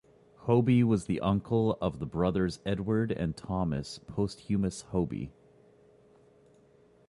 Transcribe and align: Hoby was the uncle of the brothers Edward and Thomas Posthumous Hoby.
Hoby 0.47 0.83
was 0.83 1.05
the 1.05 1.19
uncle 1.19 1.77
of 1.79 1.99
the 1.99 2.07
brothers 2.07 2.59
Edward 2.65 3.11
and 3.11 3.37
Thomas 3.37 3.99
Posthumous 4.07 4.81
Hoby. 4.91 5.29